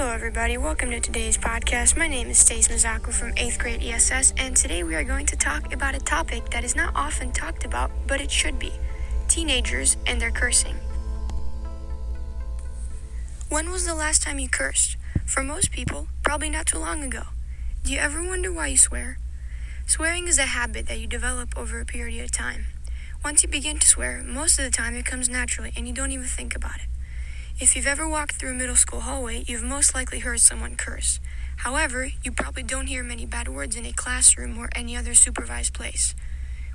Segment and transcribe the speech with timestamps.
[0.00, 0.56] Hello, everybody.
[0.56, 1.94] Welcome to today's podcast.
[1.94, 5.36] My name is Stace Mazaku from 8th grade ESS, and today we are going to
[5.36, 8.72] talk about a topic that is not often talked about, but it should be
[9.28, 10.76] teenagers and their cursing.
[13.50, 14.96] When was the last time you cursed?
[15.26, 17.24] For most people, probably not too long ago.
[17.84, 19.18] Do you ever wonder why you swear?
[19.84, 22.68] Swearing is a habit that you develop over a period of time.
[23.22, 26.10] Once you begin to swear, most of the time it comes naturally and you don't
[26.10, 26.86] even think about it.
[27.60, 31.20] If you've ever walked through a middle school hallway, you've most likely heard someone curse.
[31.58, 35.74] However, you probably don't hear many bad words in a classroom or any other supervised
[35.74, 36.14] place.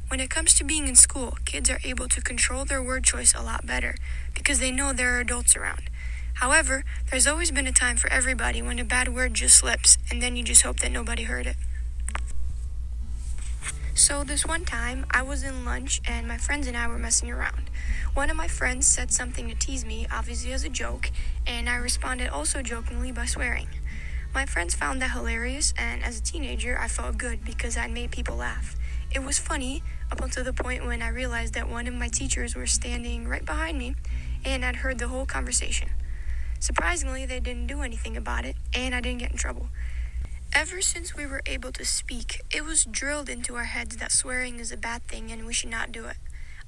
[0.09, 3.33] When it comes to being in school, kids are able to control their word choice
[3.33, 3.95] a lot better
[4.35, 5.89] because they know there are adults around.
[6.35, 10.21] However, there's always been a time for everybody when a bad word just slips, and
[10.21, 11.55] then you just hope that nobody heard it.
[13.97, 17.31] So, this one time, I was in lunch and my friends and I were messing
[17.31, 17.69] around.
[18.13, 21.11] One of my friends said something to tease me, obviously as a joke,
[21.47, 23.69] and I responded also jokingly by swearing.
[24.33, 28.11] My friends found that hilarious, and as a teenager, I felt good because I'd made
[28.11, 28.75] people laugh.
[29.11, 32.53] It was funny up until the point when I realized that one of my teachers
[32.53, 33.95] was standing right behind me
[34.43, 35.87] and I'd heard the whole conversation.
[36.59, 39.69] Surprisingly, they didn't do anything about it, and I didn't get in trouble.
[40.57, 44.61] Ever since we were able to speak, it was drilled into our heads that swearing
[44.61, 46.15] is a bad thing and we should not do it.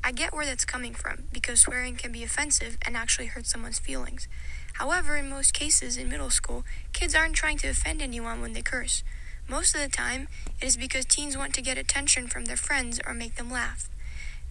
[0.03, 3.79] I get where that's coming from, because swearing can be offensive and actually hurt someone's
[3.79, 4.27] feelings.
[4.73, 8.61] However, in most cases in middle school, kids aren't trying to offend anyone when they
[8.61, 9.05] curse.
[9.47, 10.27] Most of the time,
[10.61, 13.89] it is because teens want to get attention from their friends or make them laugh.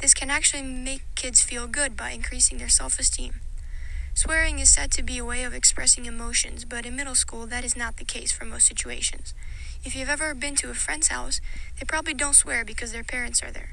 [0.00, 3.34] This can actually make kids feel good by increasing their self esteem.
[4.16, 7.66] Swearing is said to be a way of expressing emotions, but in middle school, that
[7.66, 9.34] is not the case for most situations.
[9.84, 11.42] If you've ever been to a friend's house,
[11.78, 13.72] they probably don't swear because their parents are there.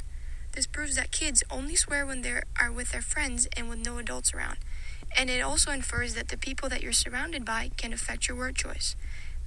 [0.51, 3.99] This proves that kids only swear when they are with their friends and with no
[3.99, 4.57] adults around.
[5.15, 8.57] And it also infers that the people that you're surrounded by can affect your word
[8.57, 8.97] choice.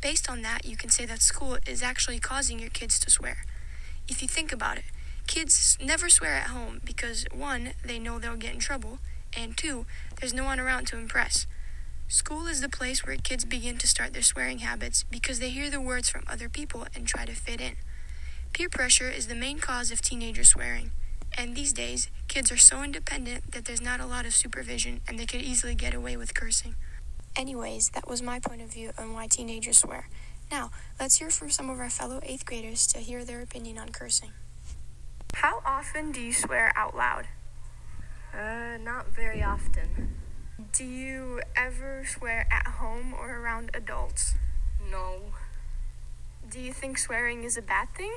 [0.01, 3.45] Based on that, you can say that school is actually causing your kids to swear.
[4.09, 4.85] If you think about it,
[5.27, 8.99] kids never swear at home because, one, they know they'll get in trouble,
[9.37, 9.87] and two,
[10.19, 11.47] there's no one around to impress.
[12.09, 15.71] School is the place where kids begin to start their swearing habits because they hear
[15.71, 17.77] the words from other people and try to fit in.
[18.53, 20.93] Peer pressure is the main cause of teenager swearing,
[21.37, 25.19] and these days, kids are so independent that there's not a lot of supervision and
[25.19, 26.75] they could easily get away with cursing.
[27.37, 30.09] Anyways, that was my point of view on why teenagers swear.
[30.51, 33.91] Now, let's hear from some of our fellow 8th graders to hear their opinion on
[33.91, 34.31] cursing.
[35.35, 37.27] How often do you swear out loud?
[38.37, 40.15] Uh, not very often.
[40.73, 44.35] Do you ever swear at home or around adults?
[44.91, 45.33] No.
[46.51, 48.13] Do you think swearing is a bad thing?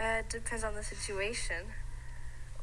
[0.00, 1.66] Uh, it depends on the situation.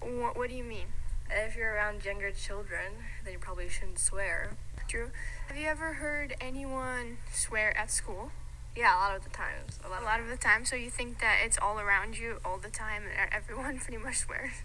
[0.01, 0.87] What, what do you mean?
[1.29, 2.93] If you're around younger children,
[3.23, 4.51] then you probably shouldn't swear.
[4.87, 5.11] True.
[5.47, 8.31] have you ever heard anyone swear at school?
[8.75, 9.79] Yeah, a lot of the times.
[9.85, 10.65] A lot, a lot of the time.
[10.65, 14.17] So you think that it's all around you all the time and everyone pretty much
[14.17, 14.63] swears?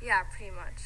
[0.00, 0.82] Yeah, pretty much.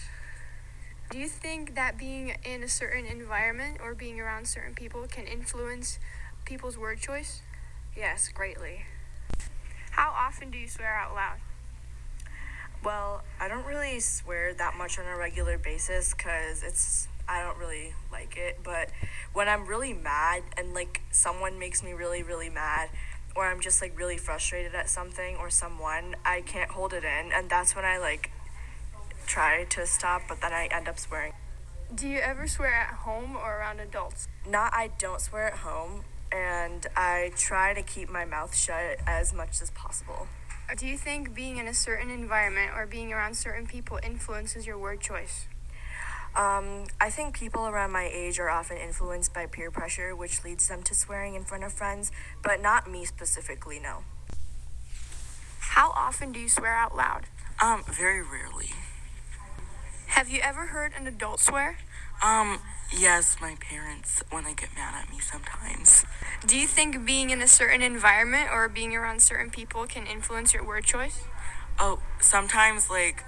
[1.10, 5.26] Do you think that being in a certain environment or being around certain people can
[5.26, 5.98] influence
[6.44, 7.41] people's word choice?
[7.96, 8.84] Yes, greatly.
[9.92, 11.38] How often do you swear out loud?
[12.84, 17.56] Well, I don't really swear that much on a regular basis because it's I don't
[17.56, 18.60] really like it.
[18.62, 18.90] But
[19.32, 22.90] when I'm really mad and like someone makes me really really mad,
[23.34, 27.32] or I'm just like really frustrated at something or someone, I can't hold it in,
[27.32, 28.30] and that's when I like
[29.28, 31.34] try to stop, but then I end up swearing.
[31.94, 34.28] Do you ever swear at home or around adults?
[34.49, 39.33] Not, I don't swear at home, and I try to keep my mouth shut as
[39.33, 40.27] much as possible.
[40.77, 44.78] Do you think being in a certain environment or being around certain people influences your
[44.78, 45.47] word choice?
[46.37, 50.69] Um, I think people around my age are often influenced by peer pressure, which leads
[50.69, 52.12] them to swearing in front of friends,
[52.43, 54.05] but not me specifically, no.
[55.61, 57.25] How often do you swear out loud?
[57.61, 58.72] Um, very rarely.
[60.19, 61.79] Have you ever heard an adult swear?
[62.21, 62.59] Um,
[62.93, 66.05] yes, my parents when they get mad at me sometimes.
[66.44, 70.53] Do you think being in a certain environment or being around certain people can influence
[70.53, 71.23] your word choice?
[71.79, 73.23] Oh, sometimes like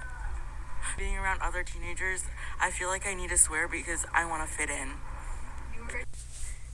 [0.97, 2.25] being around other teenagers,
[2.59, 4.89] I feel like I need to swear because I want to fit in.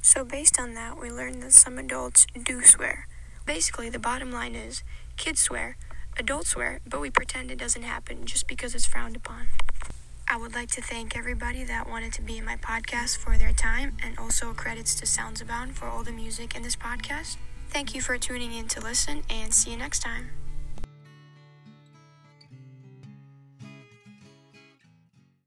[0.01, 3.05] So, based on that, we learned that some adults do swear.
[3.45, 4.81] Basically, the bottom line is
[5.15, 5.77] kids swear,
[6.17, 9.49] adults swear, but we pretend it doesn't happen just because it's frowned upon.
[10.29, 13.53] I would like to thank everybody that wanted to be in my podcast for their
[13.53, 17.37] time, and also credits to Sounds Abound for all the music in this podcast.
[17.69, 20.31] Thank you for tuning in to listen, and see you next time.